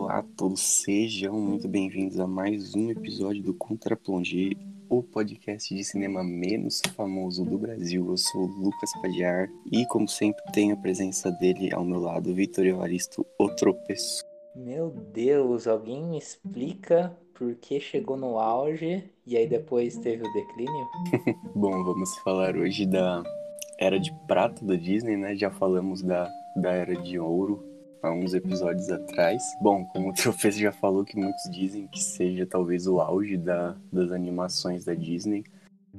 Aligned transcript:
Olá 0.00 0.20
a 0.20 0.22
todos, 0.22 0.60
sejam 0.60 1.38
muito 1.38 1.68
bem-vindos 1.68 2.18
a 2.18 2.26
mais 2.26 2.74
um 2.74 2.90
episódio 2.90 3.42
do 3.42 3.52
Contra 3.52 3.94
Plongé, 3.94 4.52
o 4.88 5.02
podcast 5.02 5.74
de 5.74 5.84
cinema 5.84 6.24
menos 6.24 6.80
famoso 6.96 7.44
do 7.44 7.58
Brasil. 7.58 8.08
Eu 8.08 8.16
sou 8.16 8.40
o 8.40 8.46
Lucas 8.46 8.90
Padiar 9.02 9.50
e, 9.70 9.84
como 9.84 10.08
sempre, 10.08 10.42
tenho 10.54 10.74
a 10.74 10.78
presença 10.78 11.30
dele 11.32 11.68
ao 11.74 11.84
meu 11.84 12.00
lado, 12.00 12.34
Vitor 12.34 12.64
Evaristo, 12.64 13.26
o 13.38 13.50
tropeço. 13.50 14.24
Meu 14.56 14.88
Deus, 15.12 15.66
alguém 15.66 16.02
me 16.02 16.16
explica 16.16 17.14
por 17.34 17.54
que 17.56 17.78
chegou 17.78 18.16
no 18.16 18.38
auge 18.38 19.04
e 19.26 19.36
aí 19.36 19.46
depois 19.46 19.98
teve 19.98 20.26
o 20.26 20.32
declínio? 20.32 20.88
Bom, 21.54 21.84
vamos 21.84 22.16
falar 22.24 22.56
hoje 22.56 22.86
da 22.86 23.22
era 23.78 24.00
de 24.00 24.10
prata 24.26 24.64
da 24.64 24.76
Disney, 24.76 25.18
né? 25.18 25.36
Já 25.36 25.50
falamos 25.50 26.00
da, 26.00 26.26
da 26.56 26.72
era 26.72 26.96
de 26.96 27.18
ouro 27.18 27.68
há 28.02 28.10
uns 28.10 28.34
episódios 28.34 28.88
atrás. 28.90 29.42
Bom, 29.60 29.84
como 29.86 30.10
o 30.10 30.12
Trofeus 30.12 30.56
já 30.56 30.72
falou, 30.72 31.04
que 31.04 31.16
muitos 31.16 31.50
dizem 31.50 31.86
que 31.86 32.02
seja 32.02 32.46
talvez 32.46 32.86
o 32.86 33.00
auge 33.00 33.36
da, 33.36 33.76
das 33.92 34.10
animações 34.12 34.84
da 34.84 34.94
Disney. 34.94 35.44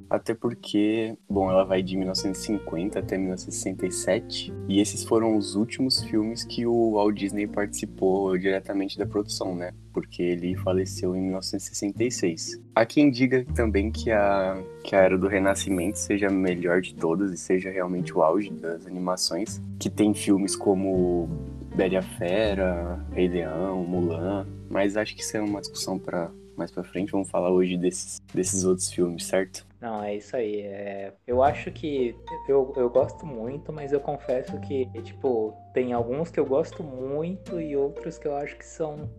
Até 0.08 0.34
porque, 0.34 1.16
bom, 1.28 1.50
ela 1.50 1.64
vai 1.64 1.82
de 1.82 1.96
1950 1.96 2.98
até 2.98 3.18
1967, 3.18 4.52
e 4.68 4.80
esses 4.80 5.04
foram 5.04 5.36
os 5.36 5.54
últimos 5.54 6.02
filmes 6.02 6.44
que 6.44 6.66
o 6.66 6.92
Walt 6.92 7.14
Disney 7.14 7.46
participou 7.46 8.36
diretamente 8.38 8.98
da 8.98 9.06
produção, 9.06 9.54
né? 9.54 9.72
Porque 9.92 10.22
ele 10.22 10.56
faleceu 10.56 11.14
em 11.14 11.20
1966. 11.20 12.58
Há 12.74 12.86
quem 12.86 13.10
diga 13.10 13.44
também 13.54 13.90
que 13.90 14.10
a, 14.10 14.62
que 14.82 14.96
a 14.96 15.00
Era 15.00 15.18
do 15.18 15.28
Renascimento 15.28 15.98
seja 15.98 16.28
a 16.28 16.30
melhor 16.30 16.80
de 16.80 16.94
todas 16.94 17.30
e 17.30 17.36
seja 17.36 17.70
realmente 17.70 18.16
o 18.16 18.22
auge 18.22 18.50
das 18.50 18.86
animações, 18.86 19.60
que 19.78 19.90
tem 19.90 20.14
filmes 20.14 20.56
como 20.56 21.28
Bela 21.74 22.02
Fera, 22.02 23.04
Rei 23.12 23.28
Leão, 23.28 23.82
Mulan, 23.82 24.46
mas 24.68 24.96
acho 24.96 25.14
que 25.14 25.22
isso 25.22 25.36
é 25.36 25.40
uma 25.40 25.60
discussão 25.60 25.98
para 25.98 26.30
mais 26.56 26.70
para 26.70 26.84
frente. 26.84 27.12
Vamos 27.12 27.30
falar 27.30 27.50
hoje 27.50 27.76
desses, 27.76 28.20
desses 28.32 28.64
outros 28.64 28.92
filmes, 28.92 29.24
certo? 29.24 29.66
Não, 29.80 30.02
é 30.02 30.16
isso 30.16 30.36
aí. 30.36 30.60
É... 30.60 31.12
Eu 31.26 31.42
acho 31.42 31.72
que 31.72 32.14
eu, 32.48 32.72
eu 32.76 32.88
gosto 32.90 33.26
muito, 33.26 33.72
mas 33.72 33.92
eu 33.92 34.00
confesso 34.00 34.58
que, 34.60 34.86
tipo, 35.02 35.54
tem 35.72 35.92
alguns 35.92 36.30
que 36.30 36.38
eu 36.38 36.46
gosto 36.46 36.82
muito 36.82 37.60
e 37.60 37.76
outros 37.76 38.18
que 38.18 38.28
eu 38.28 38.36
acho 38.36 38.56
que 38.56 38.66
são 38.66 39.10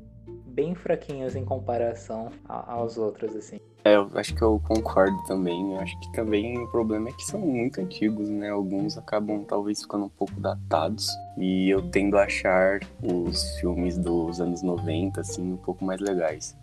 bem 0.45 0.73
fraquinhos 0.75 1.35
em 1.35 1.43
comparação 1.43 2.29
a, 2.47 2.73
aos 2.73 2.97
outros, 2.97 3.35
assim. 3.35 3.57
É, 3.85 3.95
eu 3.95 4.09
acho 4.15 4.33
que 4.33 4.41
eu 4.41 4.61
concordo 4.65 5.21
também. 5.23 5.73
Eu 5.73 5.79
acho 5.79 5.99
que 5.99 6.11
também 6.13 6.57
o 6.57 6.67
problema 6.67 7.09
é 7.09 7.11
que 7.11 7.25
são 7.25 7.39
muito 7.39 7.81
antigos, 7.81 8.29
né? 8.29 8.49
Alguns 8.49 8.97
acabam 8.97 9.43
talvez 9.43 9.81
ficando 9.81 10.05
um 10.05 10.09
pouco 10.09 10.39
datados. 10.39 11.09
E 11.37 11.69
eu 11.69 11.81
tendo 11.89 12.17
a 12.17 12.23
achar 12.23 12.79
os 13.01 13.57
filmes 13.59 13.97
dos 13.97 14.39
anos 14.39 14.61
90, 14.61 15.19
assim, 15.19 15.51
um 15.51 15.57
pouco 15.57 15.83
mais 15.83 15.99
legais. 15.99 16.57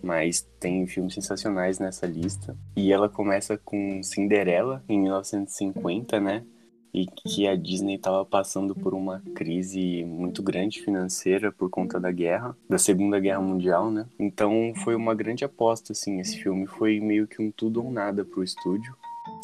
Mas 0.00 0.48
tem 0.60 0.86
filmes 0.86 1.14
sensacionais 1.14 1.80
nessa 1.80 2.06
lista. 2.06 2.56
E 2.76 2.92
ela 2.92 3.08
começa 3.08 3.58
com 3.58 4.00
Cinderela, 4.02 4.82
em 4.88 5.00
1950, 5.00 6.20
né? 6.20 6.44
E 6.92 7.06
que 7.06 7.46
a 7.46 7.54
Disney 7.54 7.94
estava 7.94 8.24
passando 8.24 8.74
por 8.74 8.94
uma 8.94 9.22
crise 9.34 10.04
muito 10.04 10.42
grande 10.42 10.82
financeira 10.82 11.52
por 11.52 11.70
conta 11.70 12.00
da 12.00 12.10
guerra, 12.10 12.56
da 12.68 12.78
Segunda 12.78 13.18
Guerra 13.18 13.40
Mundial, 13.40 13.90
né? 13.90 14.06
Então 14.18 14.72
foi 14.84 14.94
uma 14.94 15.14
grande 15.14 15.44
aposta, 15.44 15.92
assim, 15.92 16.20
esse 16.20 16.42
filme 16.42 16.66
foi 16.66 17.00
meio 17.00 17.26
que 17.26 17.40
um 17.40 17.50
tudo 17.50 17.84
ou 17.84 17.90
nada 17.90 18.24
pro 18.24 18.42
estúdio 18.42 18.94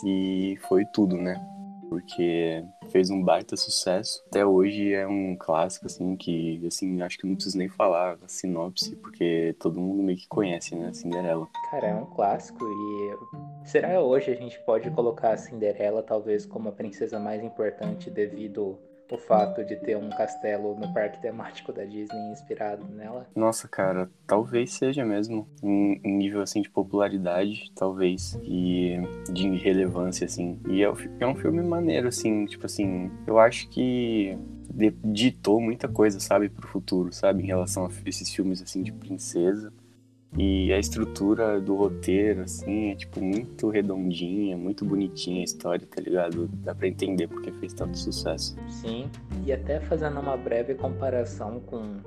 e 0.05 0.58
foi 0.69 0.84
tudo, 0.86 1.16
né? 1.16 1.56
Porque 1.89 2.65
fez 2.91 3.11
um 3.11 3.23
baita 3.23 3.56
sucesso. 3.56 4.23
Até 4.29 4.45
hoje 4.45 4.92
é 4.92 5.06
um 5.06 5.37
clássico, 5.37 5.87
assim, 5.87 6.17
que, 6.17 6.65
assim, 6.67 7.03
acho 7.03 7.19
que 7.19 7.27
não 7.27 7.34
preciso 7.34 7.59
nem 7.59 7.69
falar 7.69 8.19
a 8.23 8.28
sinopse, 8.28 8.97
porque 8.97 9.55
todo 9.59 9.81
mundo 9.81 10.03
meio 10.03 10.19
que 10.19 10.28
conhece, 10.28 10.75
né, 10.75 10.93
Cinderela. 10.93 11.47
Cara, 11.71 11.88
é 11.88 11.94
um 11.94 12.06
clássico 12.06 12.65
e 12.65 13.66
será 13.69 14.00
hoje 14.00 14.31
a 14.31 14.34
gente 14.34 14.59
pode 14.60 14.91
colocar 14.91 15.33
a 15.33 15.37
Cinderela 15.37 16.03
talvez 16.03 16.47
como 16.47 16.69
a 16.69 16.72
princesa 16.72 17.19
mais 17.19 17.43
importante 17.43 18.10
devido 18.10 18.78
o 19.11 19.19
fato 19.19 19.65
de 19.65 19.77
ter 19.77 19.97
um 19.97 20.11
castelo 20.11 20.75
no 20.75 20.93
parque 20.93 21.21
temático 21.21 21.72
da 21.72 21.84
Disney 21.84 22.33
inspirado 22.33 22.84
nela? 22.89 23.27
Nossa, 23.34 23.69
cara, 23.69 24.11
talvez 24.27 24.72
seja 24.72 25.05
mesmo. 25.05 25.47
Em 25.62 26.17
nível, 26.17 26.41
assim, 26.41 26.62
de 26.62 26.69
popularidade, 26.71 27.71
talvez. 27.75 28.39
E 28.43 28.97
de 29.31 29.49
relevância, 29.56 30.25
assim. 30.25 30.61
E 30.69 30.83
é, 30.83 30.93
é 31.21 31.27
um 31.27 31.34
filme 31.34 31.62
maneiro, 31.62 32.09
assim, 32.09 32.47
tipo 32.47 32.66
assim, 32.66 33.11
eu 33.27 33.39
acho 33.39 33.69
que 33.69 34.37
ditou 35.05 35.61
muita 35.61 35.89
coisa, 35.89 36.21
sabe, 36.21 36.49
pro 36.49 36.66
futuro, 36.66 37.12
sabe, 37.12 37.43
em 37.43 37.47
relação 37.47 37.87
a 37.87 37.91
esses 38.05 38.33
filmes, 38.33 38.61
assim, 38.61 38.83
de 38.83 38.93
princesa. 38.93 39.72
E 40.37 40.72
a 40.72 40.78
estrutura 40.78 41.60
do 41.60 41.75
roteiro, 41.76 42.42
assim, 42.42 42.91
é 42.91 42.94
tipo 42.94 43.20
muito 43.20 43.69
redondinha, 43.69 44.56
muito 44.56 44.84
bonitinha 44.84 45.41
a 45.41 45.44
história, 45.44 45.87
tá 45.87 46.00
ligado? 46.00 46.48
Dá 46.48 46.75
pra 46.75 46.88
entender 46.88 47.26
porque 47.26 47.50
fez 47.53 47.72
tanto 47.72 47.97
sucesso. 47.97 48.56
Sim, 48.69 49.10
e 49.47 49.53
até 49.53 49.81
fazendo 49.81 50.20
uma 50.20 50.36
breve 50.36 50.75
comparação 50.75 51.60
com 51.60 52.00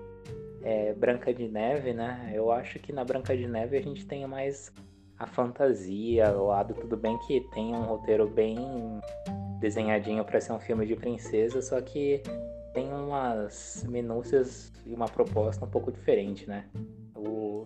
é, 0.62 0.94
Branca 0.94 1.34
de 1.34 1.48
Neve, 1.48 1.94
né? 1.94 2.32
Eu 2.34 2.52
acho 2.52 2.78
que 2.80 2.92
na 2.94 3.04
Branca 3.04 3.36
de 3.36 3.48
Neve 3.48 3.78
a 3.78 3.82
gente 3.82 4.06
tem 4.06 4.28
mais 4.28 4.72
a 5.18 5.26
fantasia, 5.26 6.32
o 6.32 6.48
lado 6.48 6.74
tudo 6.74 6.96
bem 6.96 7.18
que 7.20 7.42
tem 7.52 7.76
um 7.76 7.84
roteiro 7.84 8.28
bem 8.28 8.58
desenhadinho 9.60 10.24
para 10.24 10.40
ser 10.40 10.54
um 10.54 10.60
filme 10.60 10.86
de 10.86 10.96
princesa, 10.96 11.62
só 11.62 11.82
que 11.82 12.22
tem 12.74 12.94
umas 12.94 13.86
minúcias 13.90 14.72
e 14.86 14.94
uma 14.94 15.08
proposta 15.08 15.66
um 15.66 15.70
pouco 15.70 15.92
diferente, 15.92 16.48
né? 16.48 16.66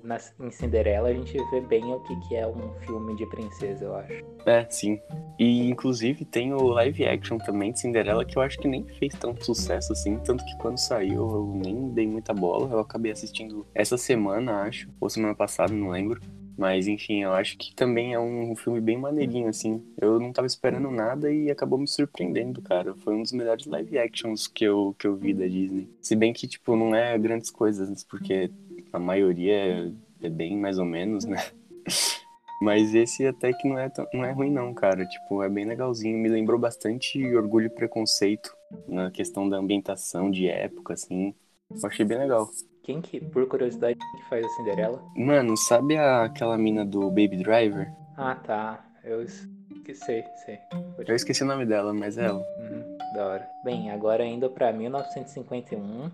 Na, 0.04 0.18
em 0.42 0.52
Cinderela 0.52 1.08
a 1.08 1.14
gente 1.14 1.38
vê 1.50 1.62
bem 1.62 1.86
o 1.86 2.00
que, 2.02 2.14
que 2.28 2.36
é 2.36 2.46
um 2.46 2.74
filme 2.82 3.16
de 3.16 3.26
princesa, 3.28 3.86
eu 3.86 3.96
acho. 3.96 4.26
É, 4.46 4.68
sim. 4.70 5.00
E 5.40 5.70
inclusive 5.70 6.26
tem 6.26 6.54
o 6.54 6.62
live 6.68 7.08
action 7.08 7.38
também 7.38 7.72
de 7.72 7.80
Cinderela 7.80 8.26
que 8.26 8.38
eu 8.38 8.42
acho 8.42 8.60
que 8.60 8.68
nem 8.68 8.84
fez 9.00 9.14
tanto 9.16 9.46
sucesso 9.46 9.94
assim. 9.94 10.20
Tanto 10.20 10.44
que 10.44 10.58
quando 10.58 10.78
saiu 10.78 11.32
eu 11.32 11.54
nem 11.56 11.90
dei 11.92 12.06
muita 12.06 12.34
bola. 12.34 12.70
Eu 12.70 12.80
acabei 12.80 13.14
assistindo 13.14 13.66
essa 13.74 13.98
semana, 13.98 14.64
acho. 14.64 14.90
Ou 15.00 15.10
semana 15.10 15.34
passada, 15.34 15.72
não 15.72 15.90
lembro. 15.90 16.20
Mas 16.58 16.88
enfim, 16.88 17.24
eu 17.24 17.34
acho 17.34 17.58
que 17.58 17.74
também 17.74 18.14
é 18.14 18.20
um 18.20 18.56
filme 18.56 18.80
bem 18.80 18.98
maneirinho, 18.98 19.48
assim. 19.48 19.84
Eu 20.00 20.20
não 20.20 20.32
tava 20.32 20.46
esperando 20.46 20.92
nada 20.92 21.32
e 21.32 21.50
acabou 21.50 21.80
me 21.80 21.88
surpreendendo, 21.88 22.62
cara. 22.62 22.94
Foi 22.98 23.16
um 23.16 23.24
dos 23.24 23.32
melhores 23.32 23.66
live 23.66 23.98
actions 23.98 24.48
que 24.48 24.66
eu, 24.66 24.96
que 25.00 25.08
eu 25.08 25.16
vi 25.16 25.34
da 25.34 25.48
Disney. 25.48 25.90
Se 26.02 26.16
bem 26.16 26.32
que, 26.32 26.48
tipo, 26.48 26.76
não 26.76 26.94
é 26.94 27.18
grandes 27.18 27.50
coisas, 27.50 28.04
porque 28.04 28.52
a 28.94 29.00
maioria 29.00 29.54
é, 29.54 29.92
é 30.22 30.30
bem 30.30 30.56
mais 30.56 30.78
ou 30.78 30.86
menos, 30.86 31.26
né? 31.26 31.38
Mas 32.62 32.96
esse 32.96 33.28
até 33.28 33.52
que 33.52 33.68
não 33.68 33.78
é, 33.78 33.92
não 34.14 34.24
é 34.24 34.32
ruim 34.32 34.50
não, 34.50 34.74
cara. 34.74 35.06
Tipo, 35.06 35.44
é 35.44 35.50
bem 35.50 35.66
legalzinho. 35.66 36.18
Me 36.18 36.30
lembrou 36.30 36.58
bastante 36.58 37.20
Orgulho 37.36 37.66
e 37.66 37.70
Preconceito 37.70 38.56
na 38.88 39.12
questão 39.12 39.50
da 39.50 39.58
ambientação 39.58 40.32
de 40.32 40.48
época, 40.48 40.94
assim. 40.94 41.36
Eu 41.70 41.78
achei 41.84 42.06
bem 42.06 42.20
legal. 42.20 42.50
Quem 42.84 43.02
que, 43.02 43.20
por 43.20 43.46
curiosidade, 43.48 43.98
que 43.98 44.30
faz 44.30 44.46
a 44.46 44.50
Cinderela? 44.50 45.04
Mano, 45.16 45.58
sabe 45.58 45.98
a, 45.98 46.24
aquela 46.24 46.58
mina 46.58 46.86
do 46.86 47.10
Baby 47.10 47.38
Driver? 47.38 47.92
Ah, 48.16 48.36
tá. 48.36 48.86
Eu 49.04 49.22
esqueci, 49.22 50.24
sei. 50.46 50.60
Eu 51.06 51.16
esqueci 51.16 51.44
o 51.44 51.48
nome 51.48 51.66
dela, 51.66 51.94
mas 51.94 52.18
é 52.18 52.26
ela. 52.26 52.40
Uhum, 52.40 52.98
da 53.14 53.26
hora. 53.26 53.50
Bem, 53.66 53.92
agora 53.92 54.26
indo 54.26 54.50
pra 54.50 54.72
1951, 54.72 56.10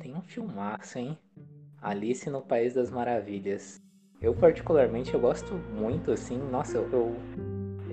tem 0.00 0.14
um 0.14 0.22
filmaço, 0.22 0.98
hein? 0.98 1.16
Alice 1.80 2.28
no 2.28 2.42
País 2.42 2.74
das 2.74 2.90
Maravilhas. 2.90 3.80
Eu 4.20 4.34
particularmente 4.34 5.14
eu 5.14 5.20
gosto 5.20 5.54
muito, 5.72 6.10
assim, 6.10 6.38
nossa, 6.50 6.78
eu, 6.78 7.14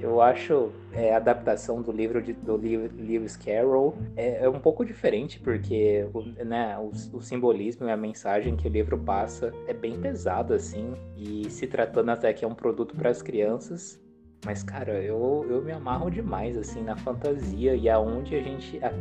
eu, 0.02 0.22
acho 0.22 0.72
é, 0.92 1.14
a 1.14 1.18
adaptação 1.18 1.84
do 1.84 1.92
livro 1.92 2.20
de, 2.20 2.34
do 2.34 2.56
Lewis 2.56 3.38
Carroll 3.38 3.96
é, 4.16 4.44
é, 4.44 4.50
um 4.50 4.60
pouco 4.60 4.84
diferente, 4.84 5.40
porque 5.40 6.08
o, 6.14 6.22
né, 6.44 6.76
o, 6.80 6.90
o, 7.16 7.22
simbolismo 7.22 7.88
e 7.88 7.92
a 7.92 7.98
mensagem 7.98 8.56
que 8.56 8.68
o 8.68 8.72
livro 8.72 8.98
passa 8.98 9.54
é 9.68 9.74
bem 9.74 10.00
pesado, 10.00 10.54
assim, 10.54 10.96
e 11.16 11.48
se 11.52 11.68
tratando 11.68 12.10
até 12.10 12.34
que 12.34 12.44
é 12.44 12.48
um 12.48 12.56
produto 12.56 12.96
para 12.96 13.12
as 13.12 13.22
crianças, 13.22 14.02
mas, 14.44 14.64
cara, 14.64 14.94
eu, 15.04 15.46
eu 15.48 15.62
me 15.62 15.72
amarro 15.72 16.10
demais, 16.10 16.58
assim, 16.58 16.82
na 16.82 16.96
fantasia 16.96 17.76
e 17.76 17.88
aonde 17.88 18.36
a 18.36 18.42
gente... 18.42 18.84
A, 18.84 18.92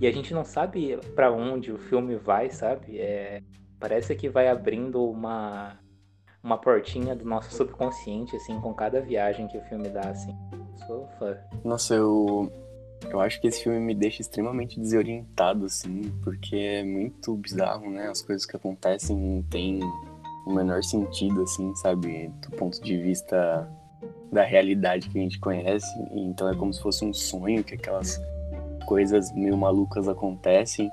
e 0.00 0.06
a 0.06 0.10
gente 0.10 0.34
não 0.34 0.44
sabe 0.44 0.98
para 1.14 1.30
onde 1.30 1.70
o 1.72 1.78
filme 1.78 2.16
vai, 2.16 2.50
sabe? 2.50 2.98
É, 2.98 3.42
Parece 3.84 4.14
que 4.14 4.30
vai 4.30 4.48
abrindo 4.48 5.04
uma, 5.04 5.78
uma 6.42 6.56
portinha 6.56 7.14
do 7.14 7.22
nosso 7.22 7.54
subconsciente, 7.54 8.34
assim, 8.34 8.58
com 8.58 8.72
cada 8.72 8.98
viagem 8.98 9.46
que 9.46 9.58
o 9.58 9.60
filme 9.64 9.90
dá, 9.90 10.08
assim. 10.08 10.34
Sou 10.86 11.06
fã. 11.18 11.36
Nossa, 11.62 11.94
eu. 11.94 12.50
Eu 13.10 13.20
acho 13.20 13.38
que 13.42 13.46
esse 13.46 13.62
filme 13.62 13.78
me 13.78 13.94
deixa 13.94 14.22
extremamente 14.22 14.80
desorientado, 14.80 15.66
assim, 15.66 16.10
porque 16.22 16.56
é 16.56 16.82
muito 16.82 17.36
bizarro, 17.36 17.90
né? 17.90 18.08
As 18.08 18.22
coisas 18.22 18.46
que 18.46 18.56
acontecem 18.56 19.14
não 19.14 19.42
tem 19.42 19.80
o 20.46 20.54
menor 20.54 20.82
sentido, 20.82 21.42
assim, 21.42 21.74
sabe? 21.74 22.28
Do 22.40 22.56
ponto 22.56 22.82
de 22.82 22.96
vista 22.96 23.70
da 24.32 24.44
realidade 24.44 25.10
que 25.10 25.18
a 25.18 25.20
gente 25.20 25.38
conhece. 25.38 25.94
Então 26.10 26.48
é 26.48 26.56
como 26.56 26.72
se 26.72 26.80
fosse 26.80 27.04
um 27.04 27.12
sonho 27.12 27.62
que 27.62 27.74
aquelas 27.74 28.18
coisas 28.86 29.30
meio 29.34 29.58
malucas 29.58 30.08
acontecem. 30.08 30.90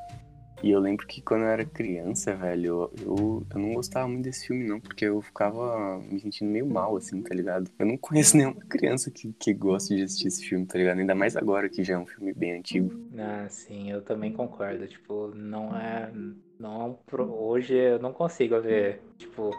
E 0.64 0.70
eu 0.70 0.80
lembro 0.80 1.08
que 1.08 1.22
quando 1.22 1.42
eu 1.42 1.48
era 1.48 1.66
criança, 1.66 2.36
velho, 2.36 2.92
eu, 3.04 3.44
eu, 3.50 3.60
não 3.60 3.74
gostava 3.74 4.08
muito 4.08 4.24
desse 4.24 4.48
filme, 4.48 4.68
não, 4.68 4.80
porque 4.80 5.06
eu 5.06 5.20
ficava 5.22 5.98
me 6.00 6.20
sentindo 6.20 6.52
meio 6.52 6.68
mal, 6.68 6.96
assim, 6.96 7.22
tá 7.22 7.34
ligado? 7.34 7.70
Eu 7.80 7.86
não 7.86 7.98
conheço 7.98 8.38
nenhuma 8.38 8.62
criança 8.62 9.10
que, 9.10 9.34
que 9.34 9.54
gosta 9.54 9.96
de 9.96 10.04
assistir 10.04 10.28
esse 10.28 10.46
filme, 10.46 10.66
tá 10.66 10.78
ligado? 10.78 11.00
Ainda 11.00 11.16
mais 11.16 11.36
agora, 11.36 11.68
que 11.68 11.84
já 11.84 11.96
é 11.96 11.98
um 11.98 12.06
filme 12.06 12.32
bem 12.34 12.60
antigo. 12.60 12.92
Ah, 13.18 13.48
sim, 13.50 13.92
eu 13.92 14.04
também 14.04 14.32
concordo. 14.32 14.88
Tipo, 14.88 15.30
não 15.34 15.76
é. 15.76 16.12
Não, 16.60 17.00
hoje 17.12 17.74
eu 17.74 18.00
não 18.00 18.14
consigo 18.14 18.62
ver, 18.62 19.02
tipo, 19.18 19.50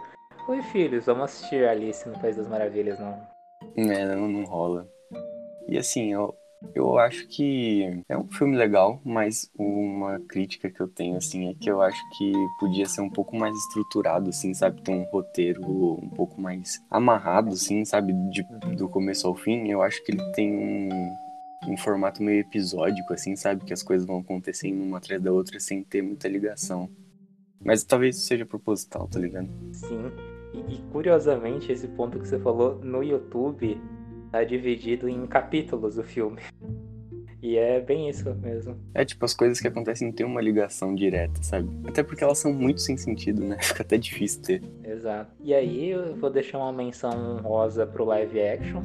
oi 0.48 0.62
filhos, 0.62 1.06
vamos 1.06 1.24
assistir 1.24 1.66
Alice 1.66 2.08
no 2.08 2.18
País 2.20 2.36
das 2.36 2.46
Maravilhas, 2.46 3.00
não. 3.00 3.20
É, 3.76 4.06
não, 4.14 4.28
não 4.28 4.44
rola. 4.44 4.88
E 5.68 5.76
assim, 5.76 6.12
eu, 6.12 6.36
eu 6.74 6.98
acho 6.98 7.26
que 7.28 8.02
é 8.08 8.16
um 8.16 8.26
filme 8.28 8.56
legal, 8.56 9.00
mas 9.04 9.50
uma 9.58 10.18
crítica 10.20 10.70
que 10.70 10.80
eu 10.80 10.88
tenho, 10.88 11.16
assim, 11.16 11.48
é 11.48 11.54
que 11.54 11.70
eu 11.70 11.82
acho 11.82 12.00
que 12.16 12.32
podia 12.58 12.86
ser 12.86 13.00
um 13.00 13.10
pouco 13.10 13.36
mais 13.36 13.56
estruturado, 13.56 14.30
assim, 14.30 14.54
sabe? 14.54 14.82
Ter 14.82 14.92
um 14.92 15.04
roteiro 15.04 15.62
um 15.62 16.08
pouco 16.08 16.40
mais 16.40 16.82
amarrado, 16.90 17.50
assim, 17.50 17.84
sabe? 17.84 18.12
De, 18.30 18.42
do 18.76 18.88
começo 18.88 19.26
ao 19.26 19.34
fim. 19.34 19.68
Eu 19.68 19.82
acho 19.82 20.02
que 20.04 20.12
ele 20.12 20.22
tem 20.32 20.52
um, 20.52 21.14
um 21.68 21.76
formato 21.76 22.22
meio 22.22 22.40
episódico, 22.40 23.12
assim, 23.12 23.36
sabe? 23.36 23.64
Que 23.64 23.72
as 23.72 23.82
coisas 23.82 24.06
vão 24.06 24.18
acontecendo 24.18 24.82
uma 24.82 24.98
atrás 24.98 25.20
da 25.20 25.32
outra 25.32 25.60
sem 25.60 25.82
ter 25.82 26.02
muita 26.02 26.28
ligação. 26.28 26.88
Mas 27.64 27.84
talvez 27.84 28.16
isso 28.16 28.26
seja 28.26 28.46
proposital, 28.46 29.06
tá 29.08 29.18
ligado? 29.18 29.48
Sim. 29.72 30.10
E, 30.52 30.74
e 30.74 30.82
curiosamente, 30.90 31.70
esse 31.70 31.86
ponto 31.88 32.18
que 32.18 32.26
você 32.26 32.38
falou 32.38 32.78
no 32.82 33.02
YouTube 33.02 33.80
tá 34.32 34.42
dividido 34.42 35.08
em 35.08 35.26
capítulos 35.26 35.98
o 35.98 36.02
filme. 36.02 36.40
E 37.42 37.58
é 37.58 37.80
bem 37.80 38.08
isso 38.08 38.32
mesmo. 38.36 38.80
É 38.94 39.04
tipo, 39.04 39.24
as 39.24 39.34
coisas 39.34 39.60
que 39.60 39.66
acontecem 39.66 40.06
não 40.06 40.14
tem 40.14 40.24
uma 40.24 40.40
ligação 40.40 40.94
direta, 40.94 41.42
sabe? 41.42 41.68
Até 41.86 42.02
porque 42.02 42.22
elas 42.22 42.38
são 42.38 42.52
muito 42.52 42.80
sem 42.80 42.96
sentido, 42.96 43.44
né? 43.44 43.58
Fica 43.60 43.82
até 43.82 43.98
difícil 43.98 44.42
ter. 44.42 44.62
Exato. 44.84 45.32
E 45.40 45.52
aí 45.52 45.90
eu 45.90 46.14
vou 46.16 46.30
deixar 46.30 46.58
uma 46.58 46.72
menção 46.72 47.38
rosa 47.38 47.84
pro 47.84 48.04
live 48.04 48.40
action 48.40 48.82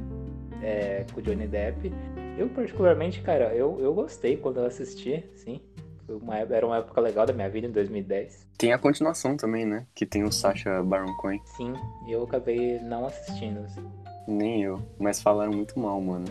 é, 0.61 1.05
com 1.13 1.19
o 1.19 1.23
Johnny 1.23 1.47
Depp. 1.47 1.93
Eu, 2.37 2.49
particularmente, 2.49 3.21
cara, 3.21 3.53
eu, 3.53 3.79
eu 3.79 3.93
gostei 3.93 4.37
quando 4.37 4.59
eu 4.59 4.65
assisti, 4.65 5.23
sim. 5.35 5.61
Uma, 6.09 6.37
era 6.37 6.65
uma 6.65 6.77
época 6.77 7.01
legal 7.01 7.25
da 7.25 7.33
minha 7.33 7.49
vida, 7.49 7.67
em 7.67 7.71
2010. 7.71 8.47
Tem 8.57 8.73
a 8.73 8.77
continuação 8.79 9.37
também, 9.37 9.65
né? 9.65 9.85
Que 9.93 10.05
tem 10.05 10.23
o 10.23 10.31
Sacha 10.31 10.81
Baron 10.81 11.15
Cohen. 11.17 11.41
Sim, 11.45 11.73
eu 12.07 12.23
acabei 12.23 12.79
não 12.79 13.05
assistindo. 13.05 13.59
Assim. 13.59 13.83
Nem 14.27 14.63
eu, 14.63 14.81
mas 14.99 15.21
falaram 15.21 15.53
muito 15.53 15.79
mal, 15.79 16.01
mano. 16.01 16.25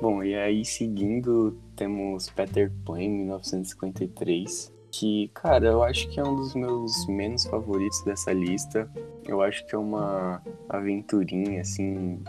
Bom, 0.00 0.22
e 0.22 0.34
aí 0.34 0.64
seguindo, 0.64 1.56
temos 1.74 2.28
Peter 2.28 2.70
Pan, 2.84 2.98
1953, 2.98 4.72
que, 4.90 5.30
cara, 5.32 5.66
eu 5.66 5.82
acho 5.82 6.08
que 6.08 6.18
é 6.18 6.24
um 6.24 6.36
dos 6.36 6.54
meus 6.54 7.06
menos 7.06 7.44
favoritos 7.44 8.02
dessa 8.02 8.32
lista. 8.32 8.90
Eu 9.24 9.42
acho 9.42 9.64
que 9.66 9.74
é 9.74 9.78
uma 9.78 10.42
aventurinha, 10.68 11.60
assim, 11.60 12.22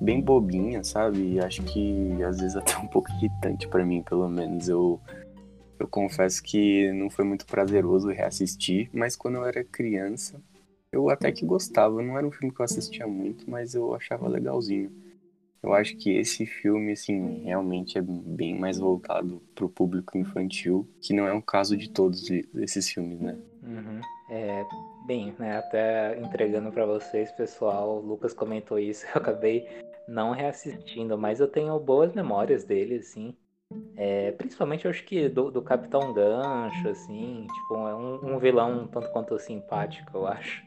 bem 0.00 0.20
bobinha, 0.20 0.82
sabe? 0.82 1.34
E 1.34 1.40
acho 1.40 1.62
que 1.62 2.22
às 2.22 2.40
vezes 2.40 2.54
até 2.56 2.76
um 2.78 2.86
pouco 2.86 3.10
irritante 3.12 3.68
para 3.68 3.84
mim, 3.84 4.02
pelo 4.02 4.28
menos. 4.28 4.68
Eu, 4.68 5.00
eu 5.78 5.88
confesso 5.88 6.42
que 6.42 6.92
não 6.92 7.10
foi 7.10 7.24
muito 7.24 7.46
prazeroso 7.46 8.08
reassistir, 8.08 8.90
mas 8.92 9.16
quando 9.16 9.36
eu 9.36 9.44
era 9.44 9.64
criança, 9.64 10.40
eu 10.92 11.08
até 11.08 11.30
que 11.30 11.44
gostava. 11.44 12.02
Não 12.02 12.16
era 12.16 12.26
um 12.26 12.32
filme 12.32 12.54
que 12.54 12.60
eu 12.60 12.64
assistia 12.64 13.06
muito, 13.06 13.48
mas 13.50 13.74
eu 13.74 13.94
achava 13.94 14.28
legalzinho. 14.28 14.90
Eu 15.62 15.74
acho 15.74 15.94
que 15.96 16.10
esse 16.16 16.46
filme, 16.46 16.92
assim, 16.92 17.42
realmente 17.44 17.98
é 17.98 18.02
bem 18.02 18.58
mais 18.58 18.78
voltado 18.78 19.42
pro 19.54 19.68
público 19.68 20.16
infantil, 20.16 20.88
que 21.02 21.12
não 21.12 21.26
é 21.26 21.32
um 21.34 21.40
caso 21.40 21.76
de 21.76 21.90
todos 21.90 22.30
esses 22.30 22.88
filmes, 22.88 23.20
né? 23.20 23.38
Uhum. 23.62 24.00
É, 24.30 24.64
bem, 25.06 25.34
né, 25.38 25.58
até 25.58 26.18
entregando 26.18 26.72
para 26.72 26.86
vocês, 26.86 27.30
pessoal, 27.32 27.98
o 27.98 28.00
Lucas 28.00 28.32
comentou 28.32 28.78
isso, 28.78 29.04
eu 29.14 29.20
acabei 29.20 29.68
não 30.08 30.32
reassistindo, 30.32 31.18
mas 31.18 31.40
eu 31.40 31.48
tenho 31.48 31.78
boas 31.78 32.14
memórias 32.14 32.64
dele, 32.64 32.96
assim. 32.96 33.34
É, 33.96 34.32
principalmente 34.32 34.86
eu 34.86 34.90
acho 34.90 35.04
que 35.04 35.28
do, 35.28 35.50
do 35.50 35.62
Capitão 35.62 36.12
Gancho, 36.12 36.88
assim, 36.88 37.46
tipo, 37.52 37.74
é 37.86 37.94
um, 37.94 38.34
um 38.34 38.38
vilão 38.38 38.88
tanto 38.88 39.10
quanto 39.12 39.38
simpático, 39.38 40.16
eu 40.16 40.26
acho. 40.26 40.64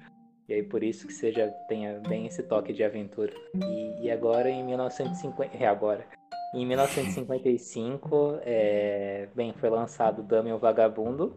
E 0.47 0.53
aí 0.53 0.63
por 0.63 0.83
isso 0.83 1.07
que 1.07 1.13
seja 1.13 1.47
tenha 1.67 1.99
bem 2.07 2.27
esse 2.27 2.43
toque 2.43 2.73
de 2.73 2.83
aventura. 2.83 3.33
E, 3.55 4.05
e 4.05 4.11
agora 4.11 4.49
em 4.49 4.63
1950, 4.63 5.57
é 5.57 5.65
agora. 5.65 6.05
Em 6.53 6.65
1955, 6.67 8.39
é, 8.41 9.27
bem, 9.35 9.53
foi 9.53 9.69
lançado 9.71 10.21
Dama 10.21 10.49
e 10.49 10.53
o 10.53 10.59
Vagabundo, 10.59 11.35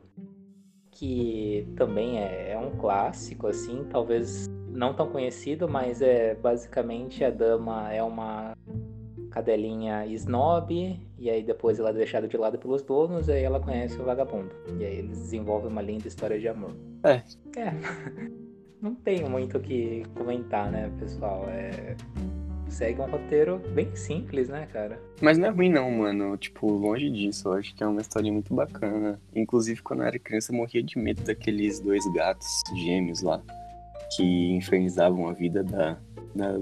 que 0.91 1.67
também 1.75 2.19
é, 2.19 2.51
é, 2.53 2.59
um 2.59 2.77
clássico, 2.77 3.47
assim, 3.47 3.87
talvez 3.91 4.47
não 4.69 4.93
tão 4.93 5.09
conhecido, 5.09 5.67
mas 5.67 6.03
é 6.03 6.35
basicamente 6.35 7.25
a 7.25 7.31
dama 7.31 7.91
é 7.91 8.03
uma 8.03 8.55
cadelinha 9.31 10.07
snob, 10.07 11.01
e 11.19 11.31
aí 11.31 11.43
depois 11.43 11.79
ela 11.79 11.91
é 11.91 11.93
deixada 11.95 12.29
de 12.29 12.37
lado 12.37 12.59
pelos 12.59 12.83
donos, 12.83 13.29
e 13.29 13.33
aí 13.33 13.43
ela 13.43 13.61
conhece 13.61 13.99
o 13.99 14.05
vagabundo. 14.05 14.51
E 14.79 14.85
aí 14.85 14.99
eles 14.99 15.19
desenvolvem 15.19 15.71
uma 15.71 15.83
linda 15.83 16.09
história 16.09 16.39
de 16.39 16.49
amor. 16.49 16.75
É. 17.05 17.23
É. 17.59 17.73
não 18.81 18.95
tenho 18.95 19.29
muito 19.29 19.59
o 19.59 19.61
que 19.61 20.03
comentar, 20.15 20.71
né, 20.71 20.91
pessoal? 20.99 21.45
É... 21.49 21.97
Segue 22.69 23.01
um 23.01 23.07
roteiro 23.07 23.61
bem 23.75 23.95
simples, 23.95 24.49
né, 24.49 24.67
cara? 24.73 25.01
Mas 25.23 25.39
não 25.39 25.47
é 25.47 25.51
ruim 25.51 25.71
não, 25.71 25.91
mano. 25.91 26.37
Tipo, 26.37 26.69
longe 26.69 27.09
disso, 27.11 27.49
eu 27.49 27.53
acho 27.55 27.75
que 27.75 27.83
é 27.83 27.87
uma 27.87 28.01
história 28.01 28.31
muito 28.33 28.53
bacana. 28.53 29.21
Inclusive, 29.35 29.81
quando 29.83 30.01
eu 30.01 30.07
era 30.07 30.19
criança, 30.19 30.53
eu 30.53 30.57
morria 30.57 30.83
de 30.83 30.99
medo 30.99 31.23
daqueles 31.23 31.79
dois 31.79 32.05
gatos 32.13 32.63
gêmeos 32.75 33.23
lá. 33.23 33.41
Que 34.17 34.51
infernizavam 34.57 35.29
a 35.29 35.33
vida 35.33 35.63
da, 35.63 35.97
da 36.35 36.59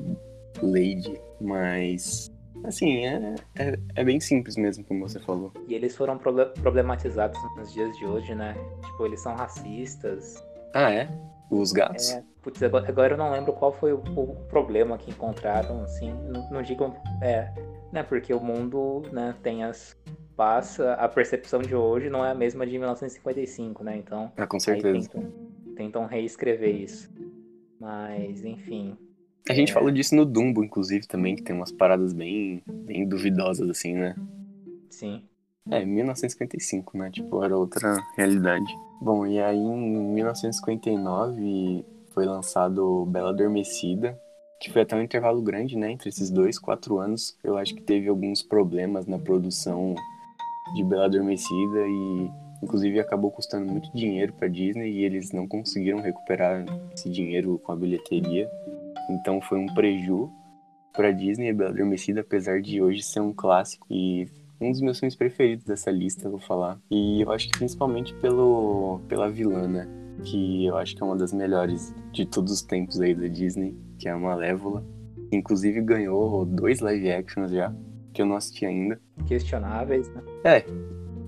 Lady. 0.62 1.18
Mas 1.40 2.30
Assim, 2.64 3.04
é, 3.04 3.34
é, 3.56 3.78
é, 3.94 4.04
bem 4.04 4.18
simples 4.18 4.56
mesmo, 4.56 4.84
como 4.84 5.06
você 5.06 5.20
falou. 5.20 5.52
E 5.68 5.74
eles 5.74 5.94
foram 5.94 6.18
problematizados 6.18 7.38
nos 7.56 7.72
dias 7.72 7.94
de 7.98 8.06
hoje, 8.06 8.34
né? 8.34 8.54
Tipo, 8.82 9.04
eles 9.04 9.20
são 9.20 9.34
racistas. 9.34 10.42
Ah, 10.72 10.90
é? 10.90 11.08
Os 11.60 11.72
gatos? 11.72 12.12
É, 12.12 12.22
putz, 12.42 12.62
agora, 12.62 12.88
agora 12.88 13.14
eu 13.14 13.18
não 13.18 13.30
lembro 13.30 13.52
qual 13.52 13.72
foi 13.72 13.92
o, 13.92 14.02
o 14.16 14.36
problema 14.48 14.98
que 14.98 15.10
encontraram, 15.10 15.82
assim, 15.82 16.12
não, 16.28 16.50
não 16.50 16.62
digo, 16.62 16.94
é, 17.22 17.52
né, 17.92 18.02
porque 18.02 18.32
o 18.32 18.40
mundo, 18.40 19.02
né, 19.12 19.34
tem 19.42 19.64
as, 19.64 19.96
passa, 20.36 20.94
a 20.94 21.08
percepção 21.08 21.60
de 21.60 21.74
hoje 21.74 22.10
não 22.10 22.24
é 22.24 22.30
a 22.30 22.34
mesma 22.34 22.66
de 22.66 22.72
1955, 22.78 23.84
né, 23.84 23.96
então... 23.96 24.32
É, 24.36 24.46
com 24.46 24.58
certeza. 24.60 25.08
Tentam, 25.08 25.32
tentam, 25.76 26.06
reescrever 26.06 26.74
isso, 26.74 27.10
mas, 27.80 28.44
enfim... 28.44 28.96
A 29.48 29.52
é... 29.52 29.56
gente 29.56 29.72
falou 29.72 29.90
disso 29.90 30.14
no 30.14 30.24
Dumbo, 30.24 30.64
inclusive, 30.64 31.06
também, 31.06 31.36
que 31.36 31.42
tem 31.42 31.54
umas 31.54 31.72
paradas 31.72 32.12
bem, 32.12 32.62
bem 32.66 33.06
duvidosas, 33.06 33.68
assim, 33.68 33.94
né? 33.94 34.14
Sim. 34.88 35.22
É, 35.70 35.84
1955, 35.84 36.98
né, 36.98 37.10
tipo, 37.10 37.42
era 37.42 37.56
outra 37.56 37.96
realidade. 38.16 38.70
Bom, 39.00 39.26
e 39.26 39.40
aí 39.40 39.56
em 39.56 40.14
1959 40.14 41.84
foi 42.12 42.26
lançado 42.26 43.06
Bela 43.06 43.30
Adormecida, 43.30 44.20
que 44.60 44.70
foi 44.70 44.82
até 44.82 44.94
um 44.94 45.00
intervalo 45.00 45.40
grande, 45.40 45.76
né, 45.76 45.90
entre 45.90 46.10
esses 46.10 46.30
dois, 46.30 46.58
quatro 46.58 46.98
anos. 46.98 47.36
Eu 47.42 47.56
acho 47.56 47.74
que 47.74 47.82
teve 47.82 48.08
alguns 48.08 48.42
problemas 48.42 49.06
na 49.06 49.18
produção 49.18 49.94
de 50.74 50.84
Bela 50.84 51.06
Adormecida 51.06 51.80
e 51.86 52.30
inclusive 52.62 53.00
acabou 53.00 53.30
custando 53.30 53.70
muito 53.70 53.90
dinheiro 53.94 54.32
para 54.32 54.48
Disney 54.48 54.90
e 54.90 55.04
eles 55.04 55.32
não 55.32 55.46
conseguiram 55.46 56.00
recuperar 56.00 56.64
esse 56.94 57.10
dinheiro 57.10 57.58
com 57.58 57.72
a 57.72 57.76
bilheteria. 57.76 58.50
Então 59.10 59.40
foi 59.40 59.58
um 59.58 59.66
preju 59.74 60.30
para 60.92 61.10
Disney 61.10 61.48
e 61.48 61.52
Bela 61.52 61.70
Adormecida, 61.70 62.20
apesar 62.20 62.60
de 62.60 62.80
hoje 62.80 63.02
ser 63.02 63.20
um 63.20 63.32
clássico 63.32 63.86
e 63.90 64.28
um 64.60 64.70
dos 64.70 64.80
meus 64.80 64.98
filmes 64.98 65.16
preferidos 65.16 65.64
dessa 65.64 65.90
lista, 65.90 66.28
vou 66.28 66.38
falar. 66.38 66.78
E 66.90 67.22
eu 67.22 67.30
acho 67.30 67.48
que 67.50 67.58
principalmente 67.58 68.14
pelo, 68.14 69.00
pela 69.08 69.30
vilã, 69.30 69.66
né? 69.66 69.88
Que 70.24 70.66
eu 70.66 70.76
acho 70.76 70.94
que 70.94 71.02
é 71.02 71.06
uma 71.06 71.16
das 71.16 71.32
melhores 71.32 71.94
de 72.12 72.24
todos 72.24 72.52
os 72.52 72.62
tempos 72.62 73.00
aí 73.00 73.14
da 73.14 73.26
Disney, 73.26 73.76
que 73.98 74.08
é 74.08 74.12
a 74.12 74.18
Malévola. 74.18 74.84
Inclusive 75.32 75.80
ganhou 75.80 76.44
dois 76.44 76.80
live 76.80 77.10
actions 77.10 77.50
já, 77.50 77.74
que 78.12 78.22
eu 78.22 78.26
não 78.26 78.36
assisti 78.36 78.64
ainda. 78.64 79.00
Questionáveis, 79.26 80.08
né? 80.10 80.22
É, 80.44 80.64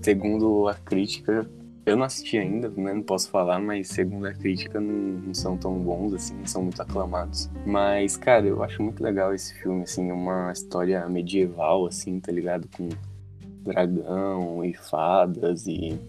segundo 0.01 0.67
a 0.67 0.73
crítica, 0.73 1.49
eu 1.87 1.95
não 1.95 2.03
assisti 2.03 2.37
ainda, 2.37 2.69
né? 2.69 2.93
Não 2.93 3.01
posso 3.01 3.29
falar, 3.29 3.59
mas 3.59 3.87
segundo 3.87 4.25
a 4.25 4.33
crítica 4.33 4.79
não, 4.79 4.93
não, 4.93 5.33
são 5.33 5.57
tão 5.57 5.73
bons, 5.79 6.13
assim, 6.13 6.35
não 6.35 6.45
são 6.45 6.63
muito 6.63 6.81
aclamados. 6.81 7.49
Mas, 7.65 8.17
cara, 8.17 8.45
eu 8.45 8.61
acho 8.61 8.83
muito 8.83 9.01
legal 9.01 9.33
esse 9.33 9.53
filme, 9.55 9.83
assim, 9.83 10.09
é 10.09 10.13
uma 10.13 10.51
história 10.51 11.07
medieval, 11.07 11.85
assim, 11.85 12.19
tá 12.19 12.29
ligado? 12.29 12.67
Com 12.75 12.89
dragão 13.67 14.63
e 14.63 14.73
fadas 14.73 15.67
e 15.67 15.99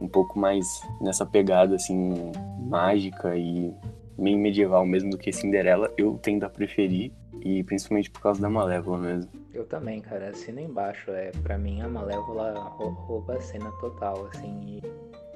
um 0.00 0.08
pouco 0.08 0.38
mais 0.38 0.66
nessa 1.00 1.26
pegada 1.26 1.74
assim 1.74 2.32
mágica 2.58 3.36
e 3.36 3.72
meio 4.18 4.38
medieval 4.38 4.86
mesmo 4.86 5.10
do 5.10 5.18
que 5.18 5.32
Cinderela, 5.32 5.92
eu 5.96 6.18
tendo 6.22 6.44
a 6.44 6.48
preferir 6.48 7.12
e 7.42 7.62
principalmente 7.64 8.10
por 8.10 8.20
causa 8.20 8.40
da 8.40 8.50
Malévola 8.50 8.98
mesmo. 8.98 9.30
Eu 9.52 9.64
também, 9.64 10.00
cara, 10.00 10.28
assina 10.28 10.60
embaixo, 10.60 11.10
é 11.10 11.30
para 11.42 11.58
mim 11.58 11.80
a 11.80 11.88
Malévola 11.88 12.52
rouba 12.78 13.34
a 13.34 13.40
cena 13.40 13.70
total, 13.80 14.26
assim, 14.26 14.60
e 14.66 14.82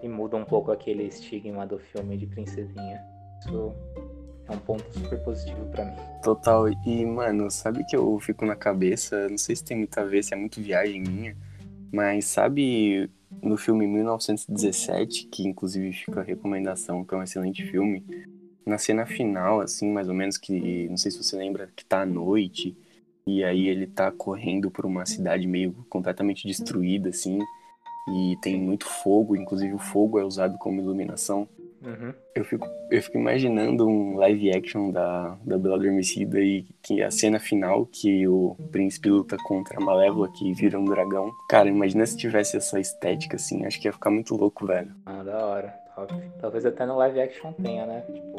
e 0.05 0.09
muda 0.09 0.37
um 0.37 0.45
pouco 0.45 0.71
aquele 0.71 1.05
estigma 1.05 1.67
do 1.67 1.79
filme 1.79 2.19
de 2.19 2.27
princesinha. 2.27 3.03
Isso 3.41 3.73
é 4.47 4.53
um 4.53 4.59
ponto 4.59 4.85
super 4.93 5.19
positivo 5.25 5.65
para 5.71 5.87
mim. 5.87 5.97
Total. 6.23 6.69
E, 6.69 7.07
mano, 7.07 7.51
sabe 7.51 7.83
que 7.87 7.97
eu 7.97 8.21
fico 8.21 8.45
na 8.45 8.55
cabeça, 8.55 9.27
não 9.31 9.39
sei 9.39 9.57
se 9.57 9.65
tem 9.65 9.79
muito 9.79 9.99
a 9.99 10.05
ver, 10.05 10.23
se 10.23 10.35
é 10.35 10.37
muito 10.37 10.61
viagem 10.61 11.01
minha, 11.01 11.35
mas 11.95 12.25
sabe 12.25 13.09
no 13.41 13.57
filme 13.57 13.87
1917, 13.87 15.29
que 15.29 15.47
inclusive 15.47 15.93
fica 15.93 16.21
a 16.21 16.25
recomendação, 16.25 17.05
que 17.05 17.15
é 17.15 17.17
um 17.17 17.23
excelente 17.23 17.65
filme, 17.65 18.05
na 18.67 18.79
cena 18.79 19.07
final, 19.07 19.61
assim, 19.61 19.93
mais 19.93 20.09
ou 20.09 20.15
menos, 20.15 20.37
que 20.37 20.89
não 20.89 20.97
sei 20.97 21.13
se 21.13 21.23
você 21.23 21.37
lembra, 21.37 21.71
que 21.77 21.85
tá 21.85 22.03
à 22.03 22.07
noite, 22.07 22.77
e 23.27 23.45
aí 23.45 23.69
ele 23.69 23.87
tá 23.87 24.11
correndo 24.11 24.71
por 24.71 24.85
uma 24.85 25.07
cidade 25.07 25.47
meio 25.47 25.73
completamente 25.89 26.49
destruída, 26.49 27.11
assim, 27.11 27.39
e 28.09 28.37
tem 28.43 28.61
muito 28.61 28.87
fogo, 28.87 29.37
inclusive 29.37 29.73
o 29.75 29.79
fogo 29.79 30.19
é 30.19 30.25
usado 30.25 30.59
como 30.59 30.81
iluminação. 30.81 31.49
Uhum. 31.85 32.15
Eu, 32.35 32.45
fico, 32.45 32.67
eu 32.91 33.03
fico 33.03 33.19
imaginando 33.19 33.87
um 33.87 34.17
live 34.17 34.51
action 34.51 34.91
da, 34.91 35.37
da 35.45 35.59
Bela 35.59 35.77
Adormecida 35.77 36.41
e 36.41 36.67
que 36.83 37.03
a 37.03 37.11
cena 37.11 37.39
final 37.39 37.87
que 37.87 38.27
o 38.27 38.57
príncipe 38.73 39.11
luta 39.11 39.37
contra 39.45 39.79
a 39.79 39.85
Malévola 39.85 40.33
que 40.33 40.53
vira 40.55 40.79
um 40.79 40.85
dragão. 40.85 41.31
Cara, 41.49 41.69
imagina 41.69 42.07
se 42.07 42.17
tivesse 42.17 42.57
essa 42.57 42.81
estética 42.81 43.37
assim, 43.37 43.65
acho 43.67 43.81
que 43.81 43.89
ia 43.89 43.93
ficar 43.93 44.11
muito 44.11 44.35
louco, 44.35 44.67
velho. 44.67 44.95
Ah, 45.05 45.23
da 45.23 45.47
hora. 45.47 45.85
Talvez 46.41 46.67
até 46.67 46.85
no 46.87 46.97
live 46.97 47.21
action 47.21 47.53
tenha, 47.53 47.87
né? 47.87 48.01
Tipo, 48.01 48.37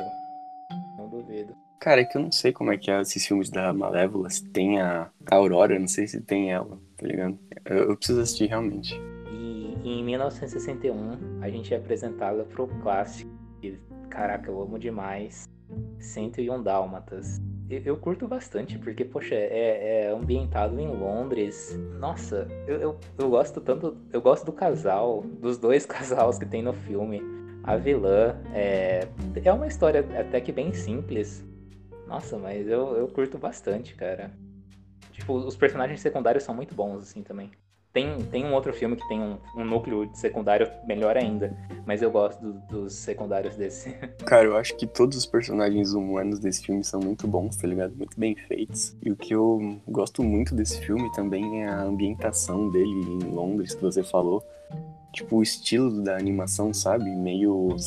não 0.97 1.07
duvido. 1.07 1.55
Cara, 1.79 2.01
é 2.01 2.05
que 2.05 2.17
eu 2.17 2.21
não 2.21 2.31
sei 2.31 2.51
como 2.51 2.71
é 2.71 2.77
que 2.77 2.89
é 2.89 2.99
esses 3.01 3.25
filmes 3.25 3.49
da 3.49 3.71
Malévola, 3.71 4.29
se 4.29 4.43
tem 4.49 4.81
a, 4.81 5.09
Aurora, 5.29 5.77
não 5.77 5.87
sei 5.87 6.07
se 6.07 6.19
tem 6.19 6.51
ela, 6.51 6.79
tá 6.97 7.05
ligado? 7.05 7.37
Eu, 7.63 7.89
eu 7.89 7.97
preciso 7.97 8.21
assistir 8.21 8.47
realmente. 8.47 8.99
E 9.31 9.75
em 9.83 10.03
1961, 10.03 11.41
a 11.41 11.49
gente 11.49 11.73
é 11.73 11.77
apresentado 11.77 12.43
pro 12.45 12.67
clássico, 12.81 13.31
caraca, 14.15 14.49
eu 14.49 14.61
amo 14.61 14.79
demais, 14.79 15.45
101 15.99 16.63
Dálmatas. 16.63 17.41
Eu, 17.69 17.81
eu 17.83 17.97
curto 17.97 18.27
bastante, 18.27 18.79
porque, 18.79 19.03
poxa, 19.03 19.35
é, 19.35 20.05
é, 20.05 20.07
ambientado 20.09 20.79
em 20.79 20.87
Londres. 20.87 21.77
Nossa, 21.99 22.47
eu, 22.65 22.79
eu, 22.79 22.99
eu 23.17 23.29
gosto 23.29 23.59
tanto, 23.59 23.97
eu 24.13 24.21
gosto 24.21 24.45
do 24.45 24.53
casal, 24.53 25.21
dos 25.21 25.57
dois 25.57 25.85
casais 25.85 26.39
que 26.39 26.45
tem 26.45 26.63
no 26.63 26.73
filme. 26.73 27.21
A 27.63 27.75
vilã 27.75 28.39
é, 28.53 29.07
é 29.43 29.51
uma 29.51 29.67
história 29.67 30.05
até 30.17 30.39
que 30.39 30.51
bem 30.51 30.71
simples, 30.71 31.43
nossa, 32.07 32.37
mas 32.37 32.67
eu, 32.67 32.95
eu 32.95 33.07
curto 33.07 33.37
bastante, 33.37 33.95
cara. 33.95 34.31
Tipo, 35.11 35.33
os 35.33 35.55
personagens 35.55 35.99
secundários 35.99 36.43
são 36.43 36.53
muito 36.53 36.75
bons, 36.75 36.99
assim, 36.99 37.23
também. 37.23 37.51
Tem, 37.95 38.21
tem 38.25 38.43
um 38.43 38.53
outro 38.53 38.73
filme 38.73 38.97
que 38.97 39.07
tem 39.07 39.21
um, 39.21 39.37
um 39.55 39.63
núcleo 39.63 40.05
de 40.05 40.17
secundário 40.17 40.69
melhor 40.85 41.15
ainda, 41.15 41.55
mas 41.85 42.01
eu 42.01 42.11
gosto 42.11 42.41
do, 42.41 42.53
dos 42.67 42.93
secundários 42.93 43.55
desse. 43.55 43.91
Cara, 44.27 44.43
eu 44.43 44.57
acho 44.57 44.75
que 44.75 44.85
todos 44.85 45.17
os 45.17 45.25
personagens 45.25 45.93
humanos 45.93 46.37
desse 46.37 46.61
filme 46.65 46.83
são 46.83 46.99
muito 46.99 47.25
bons, 47.25 47.55
tá 47.55 47.65
ligado? 47.65 47.95
Muito 47.95 48.19
bem 48.19 48.35
feitos. 48.35 48.97
E 49.01 49.09
o 49.09 49.15
que 49.15 49.33
eu 49.33 49.79
gosto 49.87 50.21
muito 50.21 50.53
desse 50.53 50.85
filme 50.85 51.09
também 51.13 51.63
é 51.63 51.69
a 51.69 51.83
ambientação 51.83 52.69
dele 52.69 52.89
em 52.89 53.31
Londres, 53.31 53.73
que 53.73 53.81
você 53.81 54.03
falou. 54.03 54.43
Tipo, 55.13 55.37
o 55.37 55.41
estilo 55.41 56.03
da 56.03 56.17
animação, 56.17 56.73
sabe? 56.73 57.05
Meio 57.15 57.77